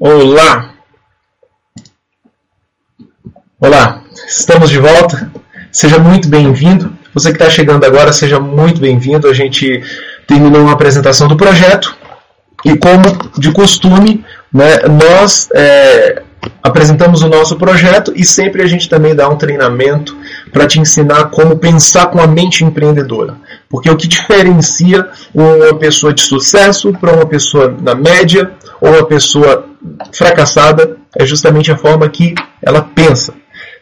[0.00, 0.74] Olá!
[3.60, 5.30] Olá, estamos de volta.
[5.70, 6.96] Seja muito bem-vindo.
[7.12, 9.28] Você que está chegando agora, seja muito bem-vindo.
[9.28, 9.82] A gente
[10.26, 11.94] terminou uma apresentação do projeto
[12.64, 13.02] e, como
[13.38, 16.22] de costume, né, nós é,
[16.62, 20.16] apresentamos o nosso projeto e sempre a gente também dá um treinamento
[20.52, 23.36] para te ensinar como pensar com a mente empreendedora.
[23.68, 29.06] Porque o que diferencia uma pessoa de sucesso para uma pessoa na média ou uma
[29.06, 29.66] pessoa
[30.12, 33.34] fracassada é justamente a forma que ela pensa.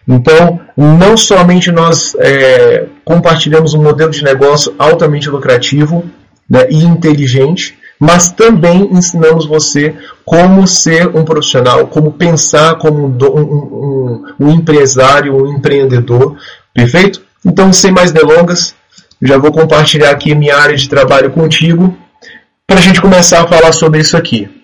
[0.06, 6.04] Então, não somente nós é, compartilhamos um modelo de negócio altamente lucrativo
[6.48, 9.94] né, e inteligente, mas também ensinamos você
[10.24, 16.36] como ser um profissional, como pensar como um, um, um, empresário, um empreendedor,
[16.72, 17.20] perfeito?
[17.44, 18.74] Então, sem mais delongas,
[19.20, 21.94] já vou compartilhar aqui minha área de trabalho contigo
[22.66, 24.57] para a gente começar a falar sobre isso aqui.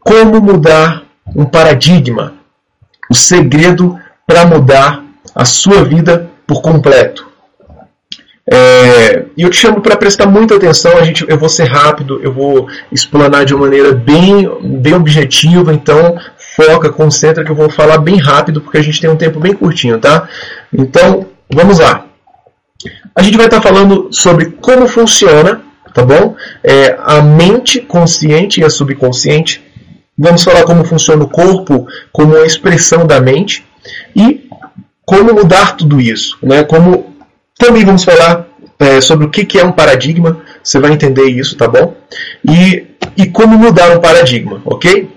[0.00, 2.34] Como mudar um paradigma?
[3.10, 5.04] O segredo para mudar
[5.34, 7.34] a sua vida por completo.
[8.46, 10.96] É, e eu te chamo para prestar muita atenção.
[10.98, 14.48] A gente, eu vou ser rápido, eu vou explanar de uma maneira bem,
[14.80, 15.72] bem objetiva.
[15.72, 16.18] Então,
[16.54, 19.54] foca, concentra que eu vou falar bem rápido porque a gente tem um tempo bem
[19.54, 20.28] curtinho, tá?
[20.72, 22.06] Então, vamos lá.
[23.14, 25.62] A gente vai estar falando sobre como funciona,
[25.94, 26.36] tá bom?
[26.62, 29.64] É, a mente consciente e a subconsciente.
[30.16, 33.64] Vamos falar como funciona o corpo como a expressão da mente
[34.14, 34.48] e
[35.04, 36.64] como mudar tudo isso, né?
[36.64, 37.14] Como
[37.58, 38.46] também vamos falar
[38.78, 41.94] é, sobre o que, é um paradigma, você vai entender isso, tá bom?
[42.48, 45.10] E, e como mudar um paradigma, ok?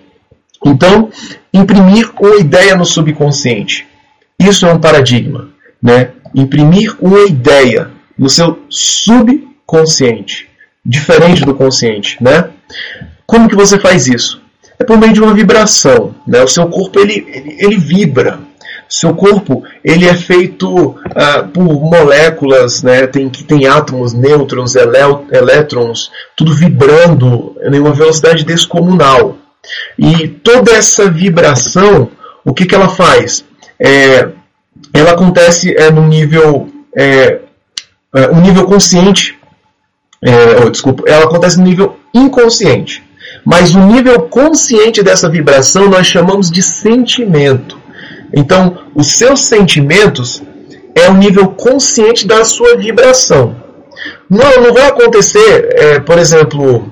[0.65, 1.09] Então,
[1.53, 3.87] imprimir uma ideia no subconsciente.
[4.39, 5.49] Isso é um paradigma,
[5.81, 6.11] né?
[6.35, 10.49] Imprimir uma ideia no seu subconsciente,
[10.85, 12.49] diferente do consciente, né?
[13.25, 14.41] Como que você faz isso?
[14.79, 16.43] É por meio de uma vibração, né?
[16.43, 18.39] O seu corpo ele, ele, ele vibra,
[18.89, 23.05] seu corpo ele é feito uh, por moléculas, né?
[23.05, 29.37] tem, que tem átomos, nêutrons, elétrons, tudo vibrando em uma velocidade descomunal.
[29.97, 32.09] E toda essa vibração,
[32.45, 33.43] o que, que ela faz?
[33.79, 34.29] É,
[34.93, 37.39] ela acontece é, no nível, é,
[38.15, 39.37] é, um nível consciente,
[40.21, 43.03] é, oh, desculpa, ela acontece no nível inconsciente.
[43.47, 47.79] Mas o nível consciente dessa vibração nós chamamos de sentimento.
[48.33, 50.43] Então, os seus sentimentos
[50.93, 53.55] é o nível consciente da sua vibração.
[54.29, 56.91] Não, não vai acontecer, é, por exemplo,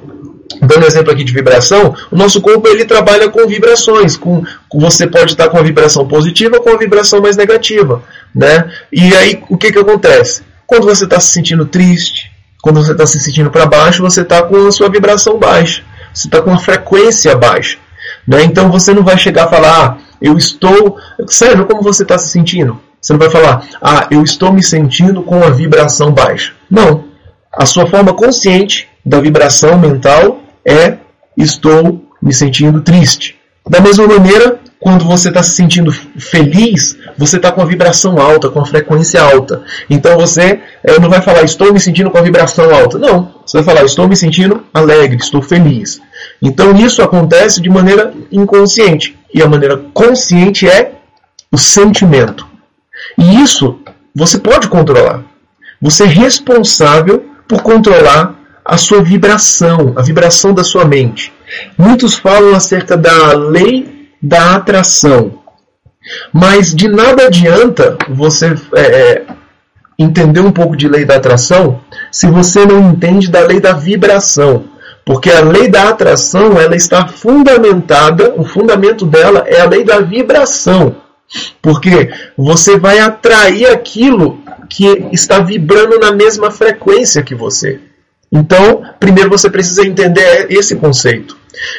[0.62, 4.16] dando exemplo aqui de vibração, o nosso corpo ele trabalha com vibrações.
[4.16, 4.42] Com,
[4.74, 8.02] você pode estar com a vibração positiva ou com a vibração mais negativa.
[8.34, 8.72] Né?
[8.94, 10.42] E aí, o que, que acontece?
[10.66, 14.42] Quando você está se sentindo triste, quando você está se sentindo para baixo, você está
[14.42, 15.84] com a sua vibração baixa.
[16.16, 17.78] Você está com a frequência baixa.
[18.26, 18.44] Né?
[18.46, 20.98] Então você não vai chegar a falar, ah, eu estou.
[21.28, 22.80] Sérgio, como você está se sentindo?
[23.02, 26.54] Você não vai falar, ah, eu estou me sentindo com a vibração baixa.
[26.72, 27.04] Não.
[27.52, 30.98] A sua forma consciente da vibração mental é
[31.38, 33.38] estou me sentindo triste.
[33.70, 38.50] Da mesma maneira, quando você está se sentindo feliz, você está com a vibração alta,
[38.50, 39.63] com a frequência alta.
[39.90, 43.00] Então você é, não vai falar, estou me sentindo com a vibração alta.
[43.00, 43.34] Não.
[43.44, 46.00] Você vai falar, estou me sentindo alegre, estou feliz.
[46.40, 49.18] Então isso acontece de maneira inconsciente.
[49.34, 50.91] E a maneira consciente é
[51.51, 52.45] o sentimento.
[53.18, 53.79] E isso
[54.13, 55.24] você pode controlar.
[55.81, 61.34] Você é responsável por controlar a sua vibração, a vibração da sua mente.
[61.75, 63.94] Muitos falam acerca da lei
[64.25, 65.40] da atração.
[66.34, 69.25] Mas de nada adianta você é, é
[69.97, 71.81] entender um pouco de lei da atração
[72.12, 74.66] se você não entende da lei da vibração.
[75.06, 80.00] Porque a lei da atração, ela está fundamentada, o fundamento dela é a lei da
[80.00, 80.96] vibração.
[81.62, 87.80] Porque você vai atrair aquilo que está vibrando na mesma frequência que você.
[88.31, 91.38] Então, primeiro você precisa entender esse conceito.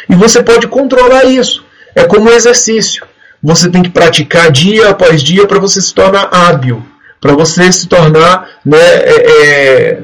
[0.08, 1.65] E você pode controlar isso.
[1.96, 3.06] É como um exercício.
[3.42, 6.82] Você tem que praticar dia após dia para você se tornar hábil,
[7.20, 10.02] para você se tornar, né, é, é,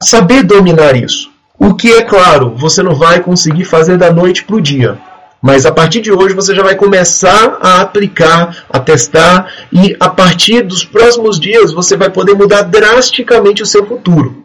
[0.00, 1.30] saber dominar isso.
[1.58, 4.98] O que é claro, você não vai conseguir fazer da noite para o dia.
[5.42, 10.08] Mas a partir de hoje você já vai começar a aplicar, a testar e a
[10.08, 14.44] partir dos próximos dias você vai poder mudar drasticamente o seu futuro.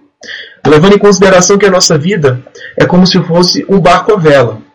[0.65, 2.41] Levando em consideração que a nossa vida
[2.77, 4.70] é como se fosse um barco à vela.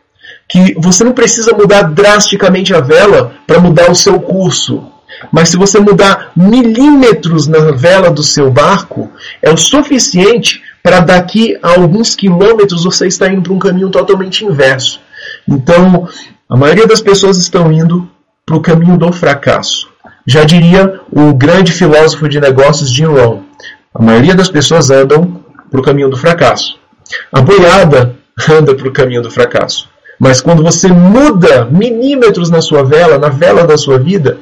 [0.49, 4.85] Que você não precisa mudar drasticamente a vela para mudar o seu curso.
[5.33, 9.11] Mas se você mudar milímetros na vela do seu barco,
[9.43, 14.45] é o suficiente para daqui a alguns quilômetros você estar indo para um caminho totalmente
[14.45, 15.01] inverso.
[15.49, 16.09] Então,
[16.49, 18.09] A maioria das pessoas estão indo
[18.45, 19.89] para o caminho do fracasso.
[20.25, 23.43] Já diria o grande filósofo de negócios Jim Rohn.
[23.93, 26.79] A maioria das pessoas andam para o caminho do fracasso.
[27.33, 28.15] A boiada
[28.49, 29.89] anda para o caminho do fracasso.
[30.19, 34.39] Mas quando você muda milímetros na sua vela, na vela da sua vida,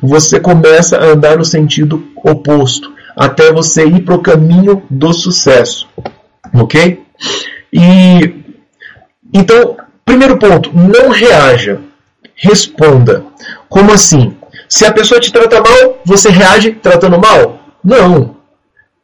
[0.00, 5.86] você começa a andar no sentido oposto, até você ir para o caminho do sucesso.
[6.54, 7.02] Ok?
[7.72, 8.34] E
[9.32, 11.80] então, primeiro ponto, não reaja,
[12.34, 13.24] responda.
[13.68, 14.34] Como assim?
[14.68, 17.60] Se a pessoa te trata mal, você reage tratando mal?
[17.84, 18.36] Não.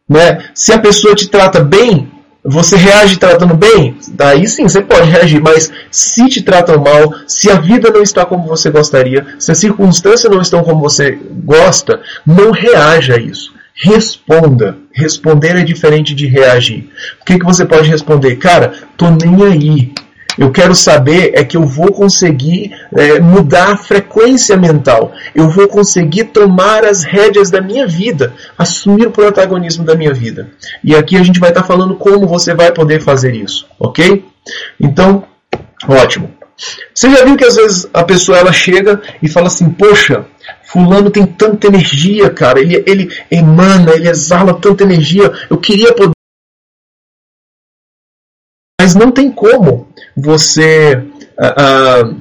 [0.08, 0.44] Né?
[0.54, 2.10] Se a pessoa te trata bem,
[2.44, 3.96] você reage tratando bem?
[4.08, 8.26] Daí sim, você pode reagir, mas se te tratam mal, se a vida não está
[8.26, 13.54] como você gostaria, se as circunstâncias não estão como você gosta, não reaja a isso.
[13.74, 14.76] Responda.
[14.92, 16.90] Responder é diferente de reagir.
[17.20, 18.36] O que, que você pode responder?
[18.36, 19.92] Cara, tô nem aí.
[20.38, 25.12] Eu quero saber é que eu vou conseguir é, mudar a frequência mental.
[25.34, 30.50] Eu vou conseguir tomar as rédeas da minha vida, assumir o protagonismo da minha vida.
[30.82, 34.24] E aqui a gente vai estar tá falando como você vai poder fazer isso, ok?
[34.80, 35.24] Então,
[35.88, 36.30] ótimo.
[36.94, 40.24] Você já viu que às vezes a pessoa ela chega e fala assim, poxa,
[40.62, 46.13] fulano tem tanta energia, cara, ele, ele emana, ele exala tanta energia, eu queria poder
[48.84, 51.02] mas não tem como você
[51.38, 52.16] uh, uh,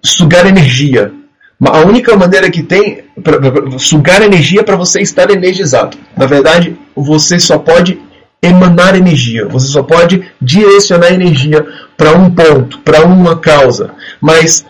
[0.00, 1.12] sugar energia.
[1.60, 3.40] A única maneira que tem para
[3.76, 5.98] sugar energia para você estar energizado.
[6.16, 8.00] Na verdade, você só pode
[8.40, 11.66] emanar energia, você só pode direcionar energia
[11.96, 13.90] para um ponto, para uma causa.
[14.20, 14.64] Mas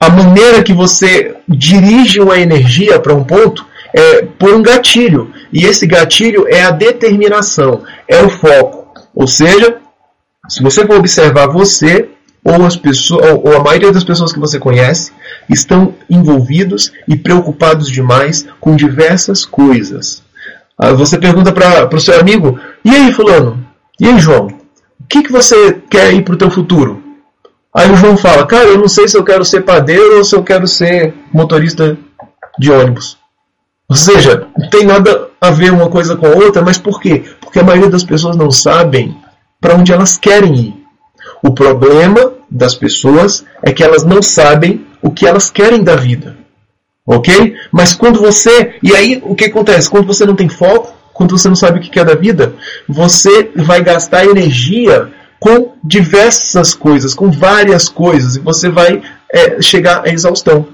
[0.00, 5.30] a maneira que você dirige uma energia para um ponto é por um gatilho.
[5.52, 8.82] E esse gatilho é a determinação, é o foco.
[9.14, 9.83] Ou seja,
[10.48, 12.08] se você for observar você
[12.44, 15.12] ou as pessoas ou a maioria das pessoas que você conhece
[15.48, 20.22] estão envolvidos e preocupados demais com diversas coisas.
[20.78, 23.64] Ah, você pergunta para o seu amigo: "E aí, fulano?
[23.98, 24.48] E aí, João?
[25.00, 27.02] O que, que você quer ir para o teu futuro?"
[27.74, 30.36] Aí o João fala: "Cara, eu não sei se eu quero ser padeiro ou se
[30.36, 31.96] eu quero ser motorista
[32.58, 33.16] de ônibus."
[33.88, 37.22] Ou seja, não tem nada a ver uma coisa com a outra, mas por quê?
[37.40, 39.14] Porque a maioria das pessoas não sabem
[39.64, 40.74] para onde elas querem ir.
[41.42, 46.36] O problema das pessoas é que elas não sabem o que elas querem da vida.
[47.06, 47.56] Ok?
[47.72, 48.74] Mas quando você.
[48.82, 49.88] E aí o que acontece?
[49.88, 52.54] Quando você não tem foco, quando você não sabe o que quer da vida,
[52.86, 59.00] você vai gastar energia com diversas coisas, com várias coisas, e você vai
[59.32, 60.68] é, chegar à exaustão.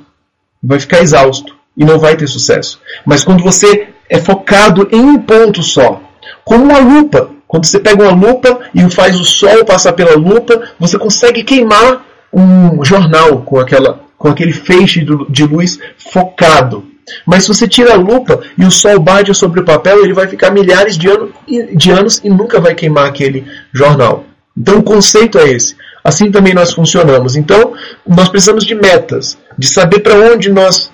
[0.60, 2.80] Vai ficar exausto e não vai ter sucesso.
[3.06, 6.02] Mas quando você é focado em um ponto só,
[6.44, 10.70] como uma lupa, quando você pega uma lupa e faz o sol passar pela lupa,
[10.78, 15.80] você consegue queimar um jornal com, aquela, com aquele feixe de luz
[16.12, 16.84] focado.
[17.26, 20.28] Mas se você tira a lupa e o sol bate sobre o papel, ele vai
[20.28, 21.34] ficar milhares de, ano,
[21.74, 24.26] de anos e nunca vai queimar aquele jornal.
[24.56, 25.74] Então o conceito é esse.
[26.04, 27.34] Assim também nós funcionamos.
[27.34, 27.72] Então
[28.06, 30.88] nós precisamos de metas, de saber para onde nós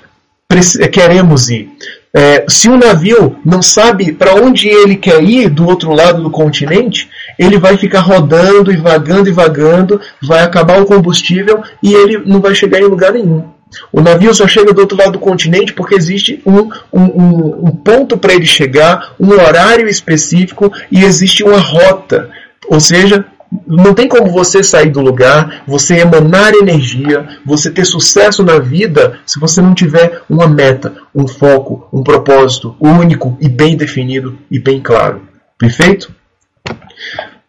[0.91, 1.71] queremos ir.
[2.19, 6.31] É, se um navio não sabe para onde ele quer ir do outro lado do
[6.31, 12.23] continente, ele vai ficar rodando e vagando e vagando, vai acabar o combustível e ele
[12.25, 13.45] não vai chegar em lugar nenhum.
[13.93, 17.71] O navio só chega do outro lado do continente porque existe um, um, um, um
[17.73, 22.31] ponto para ele chegar, um horário específico e existe uma rota.
[22.67, 23.27] Ou seja,
[23.67, 29.21] não tem como você sair do lugar, você emanar energia, você ter sucesso na vida
[29.25, 34.59] se você não tiver uma meta, um foco, um propósito único e bem definido e
[34.59, 35.23] bem claro.
[35.59, 36.13] Perfeito?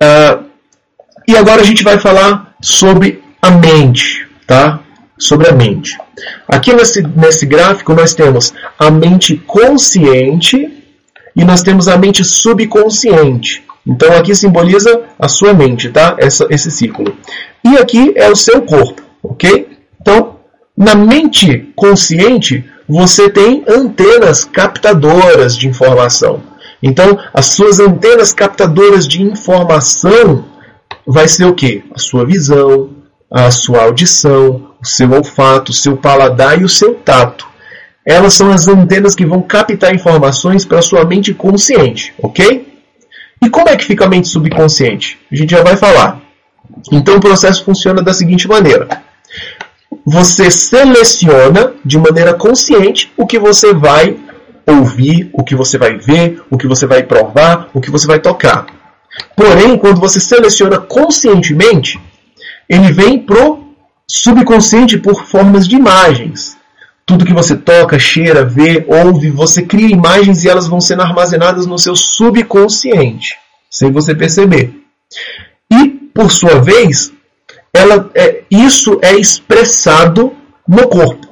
[0.02, 0.46] Uh,
[1.28, 4.80] e agora a gente vai falar sobre a mente, tá?
[5.18, 5.98] Sobre a mente.
[6.48, 10.84] Aqui nesse, nesse gráfico nós temos a mente consciente
[11.36, 13.67] e nós temos a mente subconsciente.
[13.88, 16.16] Então aqui simboliza a sua mente, tá?
[16.20, 17.16] Essa, esse círculo.
[17.64, 19.70] E aqui é o seu corpo, ok?
[20.02, 20.36] Então,
[20.76, 26.44] na mente consciente, você tem antenas captadoras de informação.
[26.84, 30.46] Então, as suas antenas captadoras de informação
[31.06, 31.84] vai ser o que?
[31.96, 32.90] A sua visão,
[33.32, 37.48] a sua audição, o seu olfato, o seu paladar e o seu tato.
[38.06, 42.77] Elas são as antenas que vão captar informações para a sua mente consciente, ok?
[43.42, 45.20] E como é que fica a mente subconsciente?
[45.32, 46.22] A gente já vai falar.
[46.92, 48.88] Então o processo funciona da seguinte maneira:
[50.06, 54.18] você seleciona de maneira consciente o que você vai
[54.66, 58.20] ouvir, o que você vai ver, o que você vai provar, o que você vai
[58.20, 58.66] tocar.
[59.36, 62.00] Porém, quando você seleciona conscientemente,
[62.70, 63.66] ele vem pro
[64.08, 66.58] subconsciente por formas de imagens.
[67.08, 71.66] Tudo que você toca, cheira, vê, ouve, você cria imagens e elas vão sendo armazenadas
[71.66, 73.36] no seu subconsciente,
[73.72, 74.74] sem você perceber.
[75.72, 77.14] E, por sua vez,
[77.74, 80.34] ela, é, isso é expressado
[80.68, 81.26] no corpo.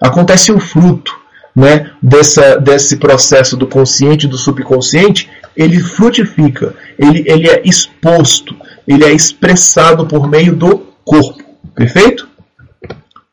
[0.00, 1.18] Acontece um fruto
[1.58, 8.54] né, dessa, desse processo do consciente e do subconsciente, ele frutifica, ele, ele é exposto,
[8.86, 11.42] ele é expressado por meio do corpo.
[11.74, 12.28] Perfeito?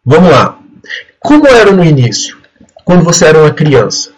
[0.04, 0.58] Vamos lá.
[1.26, 2.38] Como era no início,
[2.84, 4.12] quando você era uma criança?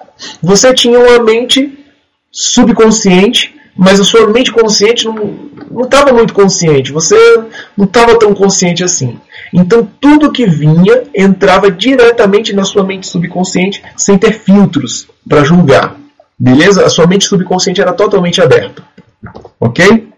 [0.43, 1.85] Você tinha uma mente
[2.29, 7.15] subconsciente, mas a sua mente consciente não estava muito consciente, você
[7.77, 9.17] não estava tão consciente assim.
[9.53, 15.95] Então tudo que vinha entrava diretamente na sua mente subconsciente sem ter filtros para julgar.
[16.37, 16.85] Beleza?
[16.85, 18.83] A sua mente subconsciente era totalmente aberta.
[19.61, 20.09] Ok?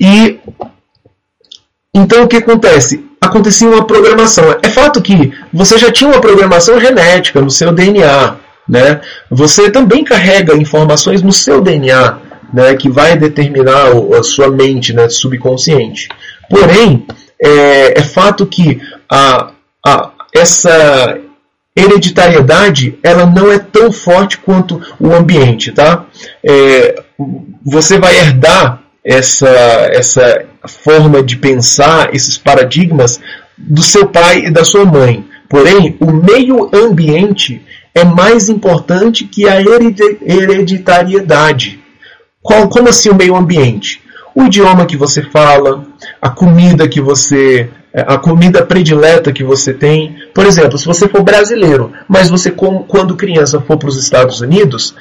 [0.00, 0.40] E
[1.92, 3.03] então o que acontece?
[3.24, 4.44] Acontecia uma programação.
[4.62, 8.36] É fato que você já tinha uma programação genética no seu DNA.
[8.68, 9.00] Né?
[9.30, 12.18] Você também carrega informações no seu DNA
[12.52, 13.88] né, que vai determinar
[14.18, 16.08] a sua mente né, subconsciente.
[16.48, 17.06] Porém,
[17.42, 19.50] é, é fato que a,
[19.84, 21.18] a, essa
[21.76, 25.72] hereditariedade ela não é tão forte quanto o ambiente.
[25.72, 26.04] Tá?
[26.44, 27.02] É,
[27.64, 29.48] você vai herdar essa,
[29.92, 33.20] essa forma de pensar, esses paradigmas
[33.56, 35.24] do seu pai e da sua mãe.
[35.48, 37.62] Porém, o meio ambiente
[37.94, 41.80] é mais importante que a hereditariedade.
[42.42, 44.02] Qual, como assim o meio ambiente?
[44.34, 45.86] O idioma que você fala,
[46.20, 50.16] a comida que você, a comida predileta que você tem.
[50.34, 54.96] Por exemplo, se você for brasileiro, mas você quando criança for para os Estados Unidos,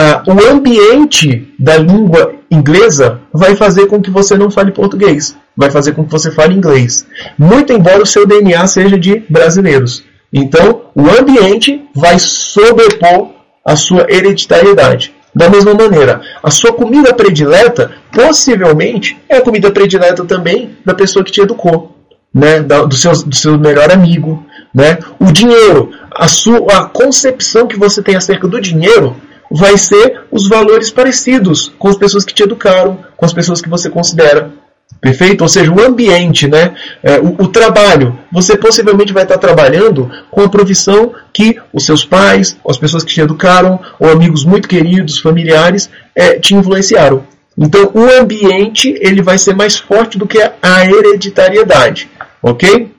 [0.00, 5.70] Uh, o ambiente da língua inglesa vai fazer com que você não fale português, vai
[5.70, 7.06] fazer com que você fale inglês,
[7.38, 10.04] muito embora o seu DNA seja de brasileiros.
[10.32, 13.30] Então, o ambiente vai sobrepor
[13.64, 15.14] a sua hereditariedade.
[15.34, 21.24] Da mesma maneira, a sua comida predileta possivelmente é a comida predileta também da pessoa
[21.24, 21.94] que te educou,
[22.34, 22.60] né?
[22.60, 24.44] do, seu, do seu melhor amigo.
[24.74, 24.98] Né?
[25.18, 29.16] O dinheiro, a, sua, a concepção que você tem acerca do dinheiro
[29.50, 33.68] vai ser os valores parecidos com as pessoas que te educaram, com as pessoas que
[33.68, 34.52] você considera.
[35.00, 35.42] Perfeito?
[35.42, 36.74] Ou seja, o ambiente, né?
[37.02, 38.18] É, o, o, trabalho.
[38.32, 43.12] Você possivelmente vai estar trabalhando com a profissão que os seus pais, as pessoas que
[43.12, 47.24] te educaram, ou amigos muito queridos, familiares, é, te influenciaram.
[47.56, 52.08] Então, o ambiente ele vai ser mais forte do que a hereditariedade.
[52.42, 52.92] Ok?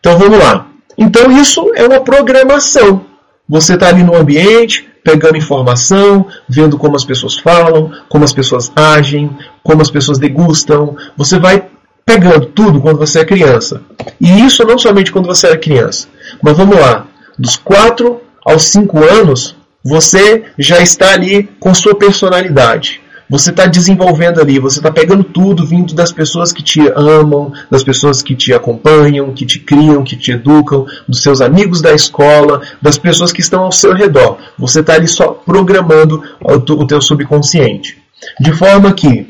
[0.00, 0.66] Então, vamos lá.
[0.96, 3.04] Então, isso é uma programação.
[3.48, 8.70] Você está ali no ambiente, pegando informação, vendo como as pessoas falam, como as pessoas
[8.76, 9.30] agem,
[9.62, 10.94] como as pessoas degustam.
[11.16, 11.64] Você vai
[12.04, 13.80] pegando tudo quando você é criança.
[14.20, 16.08] E isso não somente quando você é criança.
[16.42, 17.06] Mas vamos lá,
[17.38, 23.00] dos 4 aos 5 anos, você já está ali com sua personalidade.
[23.30, 27.84] Você está desenvolvendo ali, você está pegando tudo vindo das pessoas que te amam, das
[27.84, 32.62] pessoas que te acompanham, que te criam, que te educam, dos seus amigos da escola,
[32.80, 34.38] das pessoas que estão ao seu redor.
[34.58, 38.02] Você está ali só programando o teu subconsciente.
[38.40, 39.28] De forma que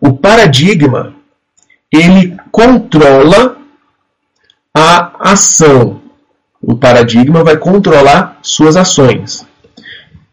[0.00, 1.14] o paradigma
[1.92, 3.56] ele controla
[4.74, 6.00] a ação.
[6.60, 9.46] O paradigma vai controlar suas ações.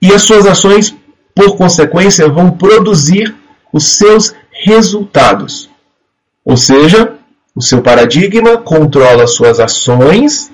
[0.01, 0.95] E as suas ações
[1.35, 3.35] por consequência, vão produzir
[3.73, 5.69] os seus resultados.
[6.45, 7.13] Ou seja,
[7.53, 10.49] o seu paradigma controla suas ações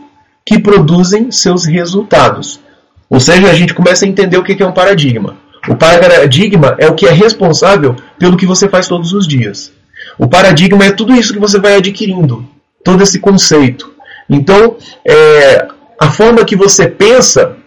[0.46, 2.60] que produzem seus resultados.
[3.08, 5.38] Ou seja, a gente começa a entender o que é um paradigma.
[5.68, 9.72] O paradigma é o que é responsável pelo que você faz todos os dias.
[10.18, 12.48] O paradigma é tudo isso que você vai adquirindo,
[12.84, 13.92] todo esse conceito.
[14.30, 15.68] Então, é,
[16.00, 17.58] a forma que você pensa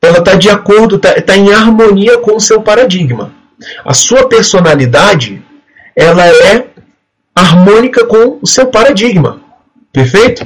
[0.00, 3.32] ela está de acordo, está tá em harmonia com o seu paradigma.
[3.84, 5.42] A sua personalidade,
[5.96, 6.66] ela é
[7.34, 9.40] harmônica com o seu paradigma.
[9.92, 10.44] Perfeito?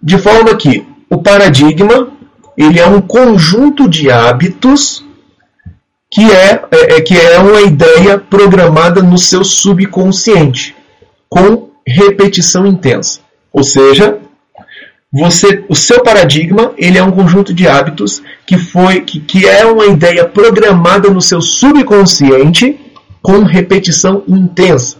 [0.00, 2.08] De forma que o paradigma
[2.56, 5.04] ele é um conjunto de hábitos
[6.10, 10.74] que é, é, é que é uma ideia programada no seu subconsciente
[11.28, 13.20] com repetição intensa.
[13.52, 14.17] Ou seja,
[15.12, 19.64] você, o seu paradigma ele é um conjunto de hábitos que foi que, que é
[19.64, 22.78] uma ideia programada no seu subconsciente
[23.22, 24.98] com repetição intensa.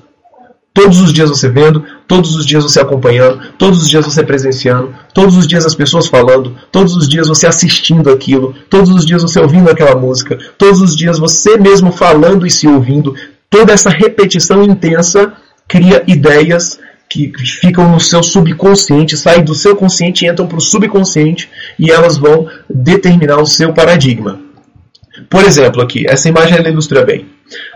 [0.73, 4.95] Todos os dias você vendo, todos os dias você acompanhando, todos os dias você presenciando,
[5.13, 9.23] todos os dias as pessoas falando, todos os dias você assistindo aquilo, todos os dias
[9.23, 13.15] você ouvindo aquela música, todos os dias você mesmo falando e se ouvindo.
[13.51, 15.33] Toda essa repetição intensa
[15.67, 20.61] cria ideias que ficam no seu subconsciente, saem do seu consciente e entram para o
[20.61, 21.49] subconsciente
[21.79, 24.41] e elas vão determinar o seu paradigma.
[25.29, 27.27] Por exemplo, aqui, essa imagem ela ilustra bem.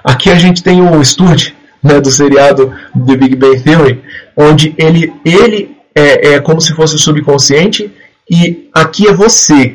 [0.05, 2.73] Aqui a gente tem o Sturge, né, do seriado
[3.07, 4.01] The Big Bang Theory,
[4.37, 7.91] onde ele, ele é, é como se fosse o subconsciente
[8.31, 9.75] e aqui é você,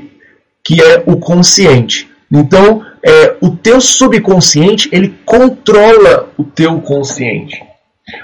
[0.63, 2.07] que é o consciente.
[2.31, 7.66] Então, é, o teu subconsciente ele controla o teu consciente.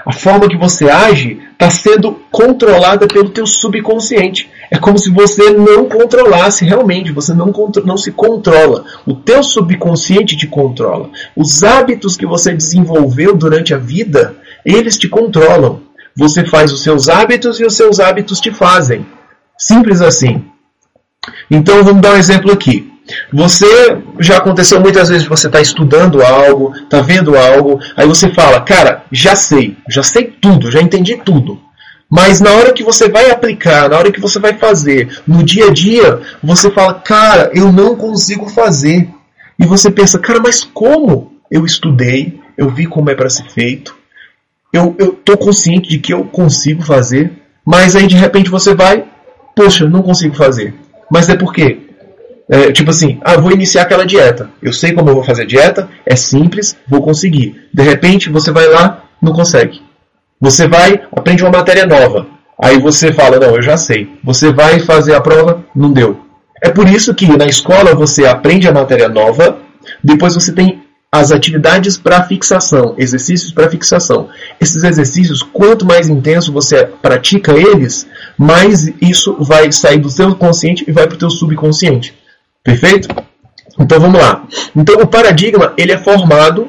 [0.06, 4.50] A forma que você age está sendo controlada pelo teu subconsciente.
[4.70, 7.52] É como se você não controlasse realmente, você não,
[7.84, 8.84] não se controla.
[9.06, 11.10] O teu subconsciente te controla.
[11.36, 15.82] Os hábitos que você desenvolveu durante a vida, eles te controlam.
[16.16, 19.04] Você faz os seus hábitos e os seus hábitos te fazem.
[19.58, 20.44] Simples assim.
[21.50, 22.93] Então vamos dar um exemplo aqui.
[23.32, 23.66] Você
[24.18, 29.04] já aconteceu muitas vezes você está estudando algo, está vendo algo, aí você fala, cara,
[29.12, 31.60] já sei, já sei tudo, já entendi tudo.
[32.08, 35.66] Mas na hora que você vai aplicar, na hora que você vai fazer, no dia
[35.66, 39.08] a dia, você fala, cara, eu não consigo fazer.
[39.58, 41.32] E você pensa, cara, mas como?
[41.50, 43.94] Eu estudei, eu vi como é para ser feito,
[44.72, 47.32] eu estou consciente de que eu consigo fazer,
[47.64, 49.04] mas aí de repente você vai,
[49.54, 50.74] poxa, não consigo fazer.
[51.10, 51.83] Mas é por quê?
[52.48, 54.50] É, tipo assim, ah, vou iniciar aquela dieta.
[54.62, 57.68] Eu sei como eu vou fazer a dieta, é simples, vou conseguir.
[57.72, 59.80] De repente você vai lá, não consegue.
[60.40, 62.26] Você vai, aprende uma matéria nova.
[62.60, 64.08] Aí você fala, não, eu já sei.
[64.22, 66.20] Você vai fazer a prova, não deu.
[66.62, 69.58] É por isso que na escola você aprende a matéria nova,
[70.02, 74.28] depois você tem as atividades para fixação, exercícios para fixação.
[74.60, 80.84] Esses exercícios, quanto mais intenso você pratica eles, mais isso vai sair do seu consciente
[80.88, 82.14] e vai para o teu subconsciente.
[82.64, 83.08] Perfeito?
[83.78, 84.46] Então vamos lá.
[84.74, 86.66] Então o paradigma ele é formado,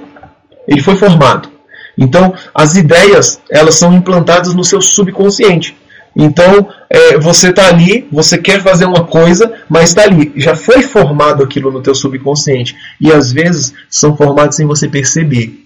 [0.68, 1.50] ele foi formado.
[1.98, 5.76] Então as ideias elas são implantadas no seu subconsciente.
[6.16, 10.82] Então é, você está ali, você quer fazer uma coisa, mas está ali, já foi
[10.82, 15.65] formado aquilo no teu subconsciente e às vezes são formados sem você perceber.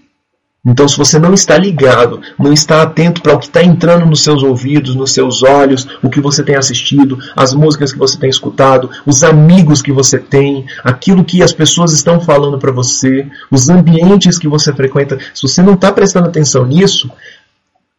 [0.66, 4.24] Então, se você não está ligado, não está atento para o que está entrando nos
[4.24, 8.30] seus ouvidos, nos seus olhos, o que você tem assistido, as músicas que você tem
[8.30, 13.70] escutado, os amigos que você tem, aquilo que as pessoas estão falando para você, os
[13.70, 17.10] ambientes que você frequenta, se você não está prestando atenção nisso,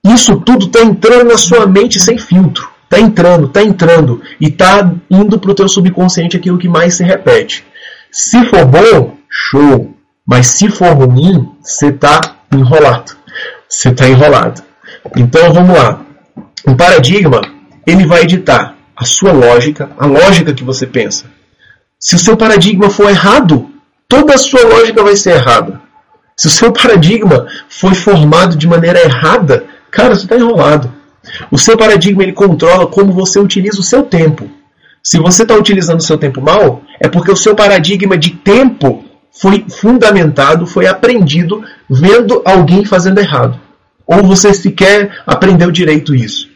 [0.04, 2.68] isso tudo está entrando na sua mente sem filtro.
[2.84, 4.20] Está entrando, está entrando.
[4.40, 7.64] E está indo para o teu subconsciente aquilo que mais se repete.
[8.10, 9.94] Se for bom, show.
[10.26, 13.12] Mas se for ruim, você está enrolado.
[13.68, 14.62] Você está enrolado.
[15.16, 16.00] Então vamos lá.
[16.66, 17.40] Um paradigma,
[17.86, 21.24] ele vai editar a sua lógica, a lógica que você pensa.
[21.98, 23.70] Se o seu paradigma for errado,
[24.08, 25.80] toda a sua lógica vai ser errada.
[26.36, 30.92] Se o seu paradigma foi formado de maneira errada, cara, você está enrolado.
[31.50, 34.50] O seu paradigma ele controla como você utiliza o seu tempo.
[35.02, 39.04] Se você está utilizando o seu tempo mal, é porque o seu paradigma de tempo
[39.32, 43.58] foi fundamentado, foi aprendido vendo alguém fazendo errado.
[44.06, 46.48] Ou você sequer aprendeu direito isso.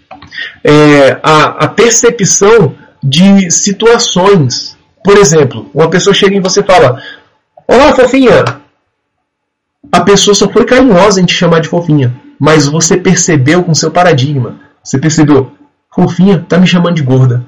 [0.65, 4.77] É, a, a percepção de situações.
[5.05, 7.01] Por exemplo, uma pessoa chega em você e fala:
[7.69, 8.65] Olá, fofinha!
[9.93, 13.91] A pessoa só foi carinhosa em te chamar de fofinha, mas você percebeu com seu
[13.91, 14.57] paradigma.
[14.83, 15.53] Você percebeu,
[15.95, 17.45] fofinha, tá me chamando de gorda,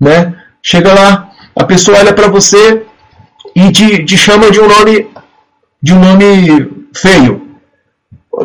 [0.00, 0.34] né?
[0.62, 2.84] Chega lá, a pessoa olha para você,
[3.56, 5.08] e te, te chama de um nome
[5.82, 7.42] de um nome feio.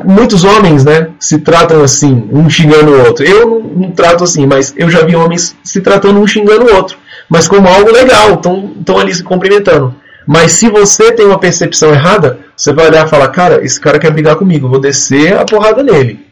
[0.06, 3.26] Muitos homens, né, se tratam assim, um xingando o outro.
[3.26, 6.74] Eu não, não trato assim, mas eu já vi homens se tratando um xingando o
[6.74, 6.98] outro,
[7.28, 9.94] mas como algo legal, estão ali se cumprimentando.
[10.26, 14.00] Mas se você tem uma percepção errada, você vai olhar e falar, cara, esse cara
[14.00, 16.26] quer brigar comigo, vou descer a porrada nele.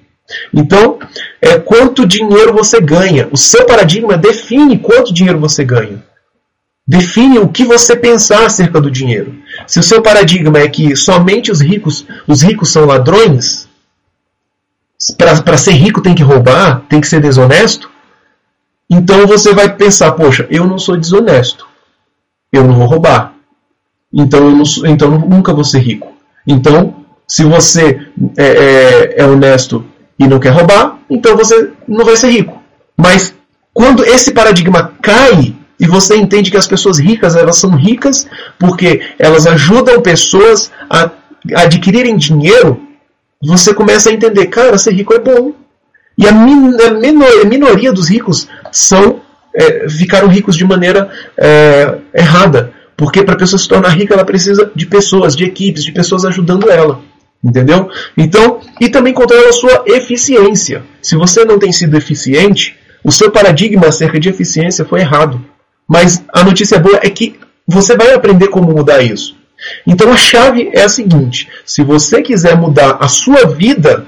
[0.53, 0.99] Então,
[1.41, 3.27] é quanto dinheiro você ganha.
[3.31, 6.08] O seu paradigma define quanto dinheiro você ganha
[6.89, 9.35] define o que você pensar acerca do dinheiro.
[9.67, 13.69] Se o seu paradigma é que somente os ricos, os ricos são ladrões,
[15.15, 17.91] para ser rico tem que roubar, tem que ser desonesto,
[18.89, 21.67] então você vai pensar, poxa, eu não sou desonesto,
[22.51, 23.35] eu não vou roubar,
[24.11, 26.11] então eu, não, então eu nunca vou ser rico.
[26.47, 29.85] Então, se você é, é, é honesto
[30.17, 32.59] e não quer roubar, então você não vai ser rico.
[32.97, 33.35] Mas
[33.71, 39.01] quando esse paradigma cai e você entende que as pessoas ricas, elas são ricas porque
[39.17, 41.11] elas ajudam pessoas a
[41.55, 42.81] adquirirem dinheiro.
[43.41, 45.53] Você começa a entender, cara, ser rico é bom.
[46.17, 49.21] E a, min a, minor a minoria dos ricos são
[49.55, 52.73] é, ficaram ricos de maneira é, errada.
[52.97, 56.25] Porque para a pessoa se tornar rica, ela precisa de pessoas, de equipes, de pessoas
[56.25, 56.99] ajudando ela.
[57.41, 57.89] Entendeu?
[58.17, 60.83] Então, e também controla a sua eficiência.
[61.01, 65.41] se você não tem sido eficiente, o seu paradigma acerca de eficiência foi errado.
[65.89, 69.35] Mas a notícia boa é que você vai aprender como mudar isso.
[69.87, 74.05] Então a chave é a seguinte: se você quiser mudar a sua vida,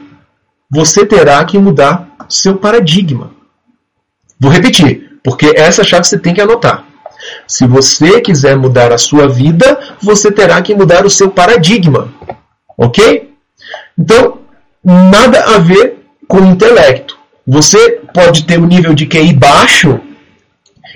[0.69, 3.31] você terá que mudar seu paradigma.
[4.39, 6.85] Vou repetir, porque essa chave você tem que anotar.
[7.47, 12.13] Se você quiser mudar a sua vida, você terá que mudar o seu paradigma.
[12.77, 13.33] Ok?
[13.97, 14.39] Então,
[14.83, 17.17] nada a ver com intelecto.
[17.45, 19.99] Você pode ter um nível de QI baixo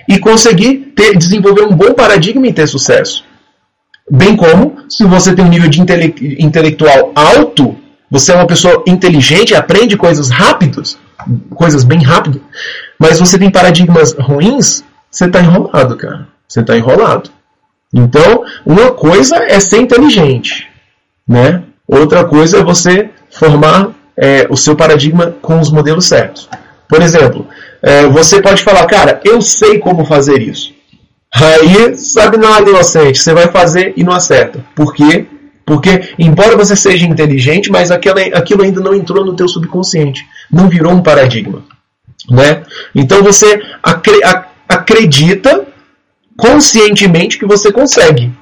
[0.08, 3.24] e conseguir ter, desenvolver um bom paradigma e ter sucesso.
[4.10, 7.76] Bem como, se você tem um nível de intele intelectual alto,
[8.10, 10.98] você é uma pessoa inteligente, aprende coisas rápidas,
[11.56, 12.42] coisas bem rápido,
[13.00, 16.28] mas você tem paradigmas ruins, você está enrolado, cara.
[16.48, 17.30] Você está enrolado.
[17.94, 20.68] Então, uma coisa é ser inteligente,
[21.28, 21.64] né?
[21.88, 26.50] Outra coisa é você formar é, o seu paradigma com os modelos certos.
[26.88, 27.48] Por exemplo,
[27.86, 30.74] é, você pode falar, cara, eu sei como fazer isso.
[31.32, 34.66] Aí, sabe nada inocente, você vai fazer e não acerta.
[34.74, 35.28] Por quê?
[35.64, 40.26] Porque, embora você seja inteligente, mas aquilo, ainda não entrou no teu subconsciente.
[40.52, 41.64] Não virou um paradigma.
[42.28, 42.64] Né?
[42.96, 44.20] Então você acre,
[44.68, 45.68] acredita
[46.36, 48.34] conscientemente que você consegue.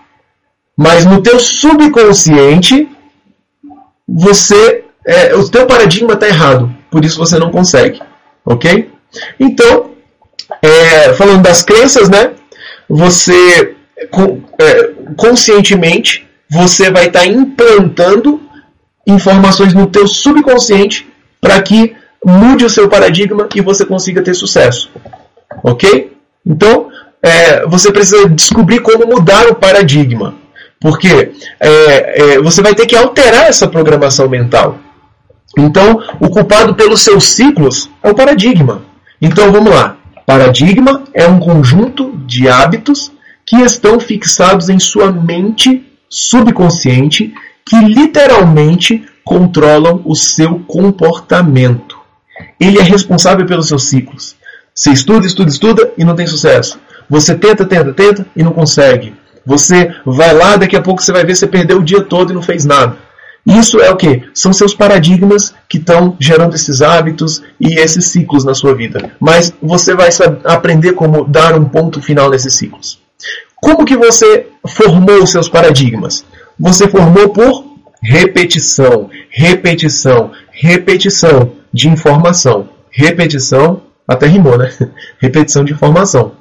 [0.78, 2.88] Mas no teu subconsciente,
[4.08, 6.74] você é, o teu paradigma está errado.
[6.90, 8.02] Por isso você não consegue.
[8.46, 8.93] Ok?
[9.40, 9.92] Então,
[10.62, 12.32] é, falando das crenças, né?
[12.90, 13.76] Você
[14.60, 18.42] é, conscientemente você vai estar tá implantando
[19.08, 21.08] informações no teu subconsciente
[21.42, 24.90] para que mude o seu paradigma e você consiga ter sucesso.
[25.64, 26.14] Ok?
[26.46, 26.90] Então,
[27.22, 30.36] é, você precisa descobrir como mudar o paradigma.
[30.80, 34.78] Porque é, é, você vai ter que alterar essa programação mental.
[35.58, 38.84] Então, o culpado pelos seus ciclos é o paradigma.
[39.26, 39.96] Então, vamos lá.
[40.26, 43.10] Paradigma é um conjunto de hábitos
[43.46, 47.34] que estão fixados em sua mente subconsciente
[47.66, 51.98] que literalmente controlam o seu comportamento.
[52.60, 54.36] Ele é responsável pelos seus ciclos.
[54.76, 56.78] Você estuda, estuda, estuda e não tem sucesso.
[57.10, 59.14] Você tenta, tenta, tenta e não consegue.
[59.46, 62.36] Você vai lá, daqui a pouco você vai ver você perdeu o dia todo e
[62.36, 62.98] não fez nada.
[63.46, 64.24] Isso é o que?
[64.34, 69.12] São seus paradigmas que estão gerando esses hábitos e esses ciclos na sua vida.
[69.20, 70.10] Mas você vai
[70.46, 73.02] aprender como dar um ponto final nesses ciclos.
[73.56, 76.26] Como que você formou os seus paradigmas?
[76.60, 77.66] Você formou por
[78.02, 82.70] repetição, repetição, repetição de informação.
[82.92, 84.72] Repetição, até rimou, né?
[85.20, 86.34] Repetição de informação.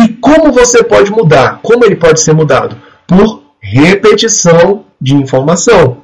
[0.00, 1.60] E como você pode mudar?
[1.62, 2.76] Como ele pode ser mudado?
[3.06, 6.01] Por repetição de informação.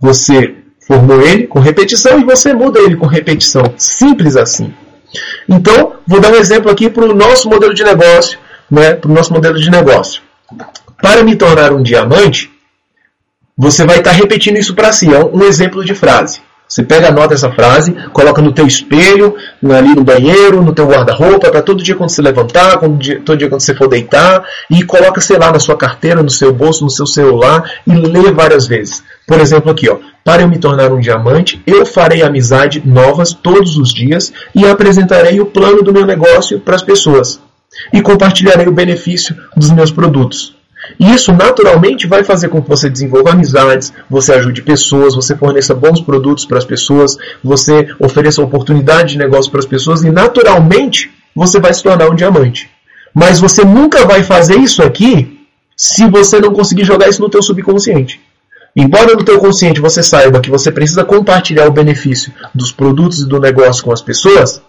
[0.00, 3.74] Você formou ele com repetição e você muda ele com repetição.
[3.76, 4.72] Simples assim.
[5.48, 8.38] Então, vou dar um exemplo aqui para o nosso modelo de negócio,
[8.70, 10.22] né, para o nosso modelo de negócio.
[11.00, 12.50] Para me tornar um diamante,
[13.56, 15.12] você vai estar repetindo isso para si.
[15.12, 16.40] É um exemplo de frase.
[16.70, 19.34] Você pega, anota essa frase, coloca no teu espelho,
[19.76, 23.36] ali no banheiro, no teu guarda-roupa, para todo dia quando você levantar, todo dia, todo
[23.36, 26.84] dia quando você for deitar, e coloca, sei lá, na sua carteira, no seu bolso,
[26.84, 29.02] no seu celular, e lê várias vezes.
[29.26, 33.76] Por exemplo, aqui, ó, para eu me tornar um diamante, eu farei amizade novas todos
[33.76, 37.40] os dias e apresentarei o plano do meu negócio para as pessoas.
[37.92, 40.59] E compartilharei o benefício dos meus produtos.
[40.98, 45.74] E isso naturalmente vai fazer com que você desenvolva amizades, você ajude pessoas, você forneça
[45.74, 51.10] bons produtos para as pessoas, você ofereça oportunidade de negócio para as pessoas e naturalmente
[51.34, 52.70] você vai se tornar um diamante.
[53.14, 57.42] Mas você nunca vai fazer isso aqui se você não conseguir jogar isso no teu
[57.42, 58.20] subconsciente.
[58.76, 63.26] Embora no teu consciente você saiba que você precisa compartilhar o benefício dos produtos e
[63.28, 64.62] do negócio com as pessoas,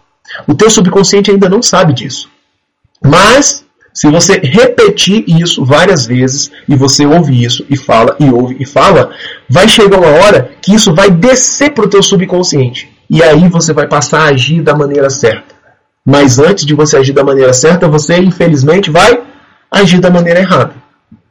[0.47, 2.29] o teu subconsciente ainda não sabe disso.
[3.03, 8.55] Mas se você repetir isso várias vezes e você ouve isso e fala e ouve
[8.59, 9.11] e fala,
[9.49, 12.89] vai chegar uma hora que isso vai descer para o teu subconsciente.
[13.09, 15.53] E aí você vai passar a agir da maneira certa.
[16.05, 19.21] Mas antes de você agir da maneira certa, você infelizmente vai
[19.69, 20.73] agir da maneira errada.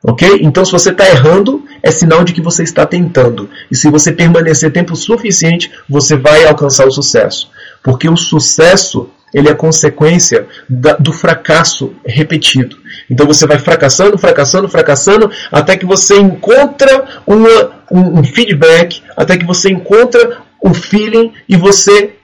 [0.02, 0.40] Ok?
[0.42, 3.48] Então se você está errando, é sinal de que você está tentando.
[3.70, 7.50] E se você permanecer tempo suficiente, você vai alcançar o sucesso.
[7.82, 12.76] Porque o sucesso ele é consequência da, do fracasso repetido.
[13.08, 19.36] Então você vai fracassando, fracassando, fracassando, até que você encontra uma, um, um feedback, até
[19.36, 22.14] que você encontra um feeling e você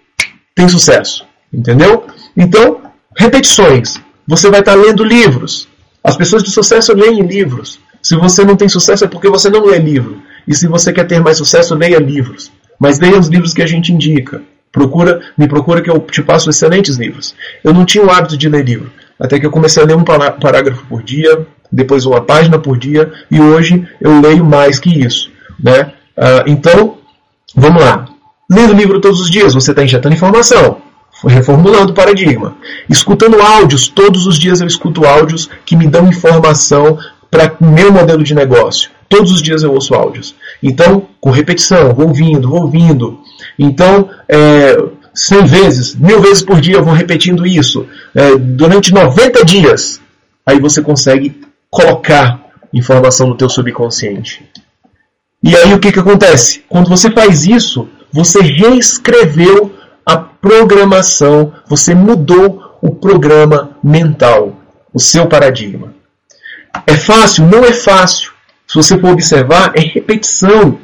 [0.55, 1.27] tem sucesso.
[1.53, 2.07] Entendeu?
[2.37, 2.81] Então,
[3.17, 4.01] repetições.
[4.27, 5.69] Você vai estar lendo livros.
[6.03, 7.79] As pessoas de sucesso leem livros.
[8.03, 10.23] Se você não tem sucesso é porque você não lê livro.
[10.47, 12.53] E se você quer ter mais sucesso, leia livros.
[12.79, 14.43] Mas leia os livros que a gente indica.
[14.77, 17.35] Procura, me procura que eu te passo excelentes livros.
[17.65, 20.05] Eu não tinha o hábito de ler livro, até que eu comecei a ler um
[20.05, 25.31] parágrafo por dia, depois uma página por dia, e hoje eu leio mais que isso.
[25.59, 25.93] Né?
[26.15, 26.99] Uh, então,
[27.55, 28.05] vamos lá.
[28.51, 30.77] Lendo livro todos os dias, você está injetando informação,
[31.27, 32.55] reformulando o paradigma.
[32.87, 36.99] Escutando áudios, todos os dias eu escuto áudios que me dão informação
[37.31, 38.91] para meu modelo de negócio.
[39.09, 40.35] Todos os dias eu ouço áudios.
[40.63, 43.19] Então, com repetição, vou ouvindo, vou ouvindo.
[43.59, 44.77] Então, é,
[45.15, 47.87] 100 vezes, mil vezes por dia eu vou repetindo isso.
[48.15, 50.01] É, durante 90 dias,
[50.45, 51.41] aí você consegue
[51.71, 54.49] colocar informação no teu subconsciente.
[55.43, 56.65] E aí o que, que acontece?
[56.69, 64.57] Quando você faz isso, você reescreveu a programação, você mudou o programa mental,
[64.93, 65.95] o seu paradigma.
[66.87, 67.47] É fácil?
[67.47, 68.33] Não é fácil.
[68.67, 70.79] Se você for observar, é repetição.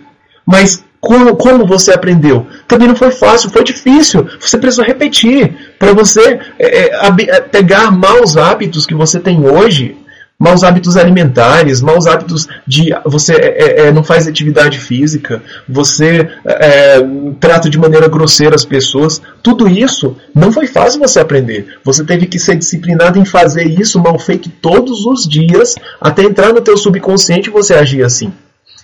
[0.47, 2.47] Mas como, como você aprendeu?
[2.69, 4.25] Também não foi fácil, foi difícil.
[4.39, 9.97] Você precisou repetir para você é, é, é, pegar maus hábitos que você tem hoje
[10.39, 16.97] maus hábitos alimentares, maus hábitos de você é, é, não faz atividade física, você é,
[17.39, 19.23] trata de maneira grosseira as pessoas.
[19.41, 21.79] Tudo isso não foi fácil você aprender.
[21.85, 26.53] Você teve que ser disciplinado em fazer isso mal feito todos os dias até entrar
[26.53, 28.33] no teu subconsciente e você agir assim.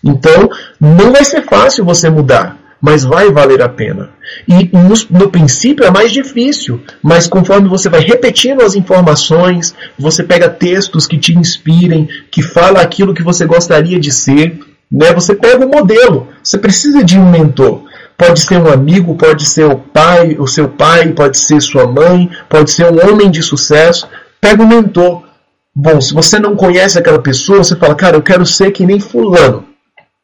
[0.04, 0.48] Então,
[0.80, 4.10] não vai ser fácil você mudar mas vai valer a pena.
[4.46, 10.22] E no, no, princípio é mais difícil, mas conforme você vai repetindo as informações, você
[10.22, 15.12] pega textos que te inspirem, que fala aquilo que você gostaria de ser, né?
[15.12, 16.28] Você pega o um modelo.
[16.42, 17.82] Você precisa de um mentor.
[18.16, 22.30] Pode ser um amigo, pode ser o pai, o seu pai, pode ser sua mãe,
[22.48, 24.08] pode ser um homem de sucesso.
[24.40, 25.24] Pega um mentor.
[25.74, 28.98] Bom, se você não conhece aquela pessoa, você fala, cara, eu quero ser que nem
[28.98, 29.67] fulano.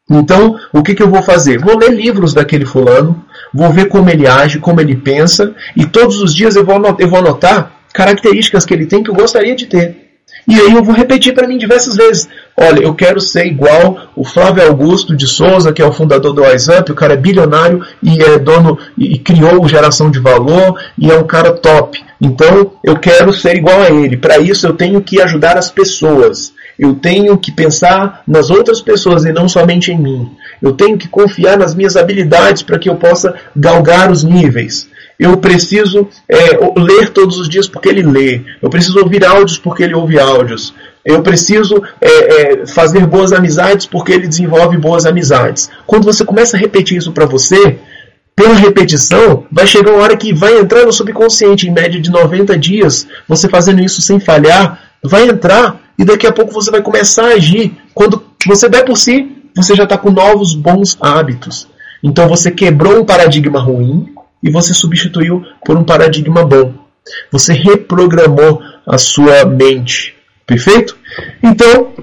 [0.09, 1.57] Então, o que, que eu vou fazer?
[1.57, 6.21] Vou ler livros daquele fulano, vou ver como ele age, como ele pensa, e todos
[6.21, 9.55] os dias eu vou anotar, eu vou anotar características que ele tem que eu gostaria
[9.55, 10.05] de ter.
[10.47, 12.29] E aí eu vou repetir para mim diversas vezes.
[12.55, 16.41] Olha, eu quero ser igual o Flávio Augusto de Souza, que é o fundador do
[16.41, 21.17] WhatsApp, o cara é bilionário e é dono e criou geração de valor e é
[21.17, 22.03] um cara top.
[22.21, 24.17] Então, eu quero ser igual a ele.
[24.17, 26.53] Para isso eu tenho que ajudar as pessoas.
[26.77, 30.31] Eu tenho que pensar nas outras pessoas e não somente em mim.
[30.61, 34.87] Eu tenho que confiar nas minhas habilidades para que eu possa galgar os níveis.
[35.17, 38.41] Eu preciso é, ler todos os dias porque ele lê.
[38.61, 40.73] Eu preciso ouvir áudios porque ele ouve áudios.
[41.05, 45.69] Eu preciso é, é, fazer boas amizades porque ele desenvolve boas amizades.
[45.87, 47.77] Quando você começa a repetir isso para você,
[48.35, 52.57] pela repetição, vai chegar uma hora que vai entrar no subconsciente, em média de 90
[52.57, 57.25] dias, você fazendo isso sem falhar, vai entrar e daqui a pouco você vai começar
[57.25, 57.73] a agir.
[57.93, 61.67] Quando você der por si, você já está com novos bons hábitos.
[62.03, 66.73] Então você quebrou um paradigma ruim e você substituiu por um paradigma bom.
[67.31, 70.15] Você reprogramou a sua mente.
[70.45, 70.97] Perfeito?
[71.41, 71.93] Então,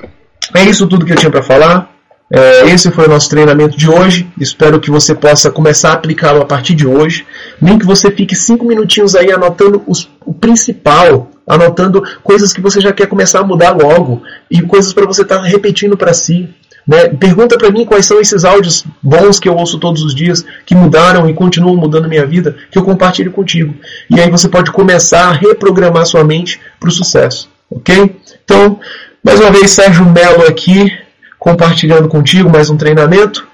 [0.54, 1.92] é isso tudo que eu tinha para falar.
[2.34, 4.28] É, esse foi o nosso treinamento de hoje.
[4.40, 7.26] Espero que você possa começar a aplicá-lo a partir de hoje.
[7.60, 12.80] Nem que você fique cinco minutinhos aí anotando os, o principal anotando coisas que você
[12.80, 16.48] já quer começar a mudar logo e coisas para você estar tá repetindo para si.
[16.86, 17.08] Né?
[17.08, 20.74] Pergunta para mim quais são esses áudios bons que eu ouço todos os dias, que
[20.74, 23.74] mudaram e continuam mudando minha vida, que eu compartilho contigo.
[24.10, 27.48] E aí você pode começar a reprogramar sua mente para o sucesso.
[27.70, 28.16] Ok?
[28.44, 28.78] Então,
[29.24, 30.92] mais uma vez, Sérgio Melo aqui,
[31.38, 33.46] compartilhando contigo mais um treinamento.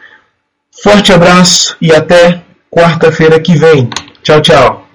[0.83, 3.89] Forte abraço e até quarta-feira que vem.
[4.23, 4.88] Tchau, tchau.